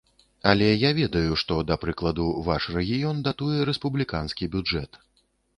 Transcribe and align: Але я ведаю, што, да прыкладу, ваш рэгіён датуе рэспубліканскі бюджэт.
Але 0.51 0.67
я 0.67 0.89
ведаю, 0.99 1.33
што, 1.41 1.57
да 1.71 1.77
прыкладу, 1.83 2.25
ваш 2.49 2.63
рэгіён 2.79 3.23
датуе 3.29 3.59
рэспубліканскі 3.73 4.53
бюджэт. 4.57 4.91